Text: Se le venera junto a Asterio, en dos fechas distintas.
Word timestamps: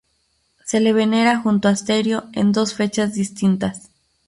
Se 0.65 0.79
le 0.79 0.93
venera 0.93 1.39
junto 1.39 1.67
a 1.67 1.71
Asterio, 1.73 2.23
en 2.33 2.51
dos 2.53 2.73
fechas 2.73 3.13
distintas. 3.13 3.89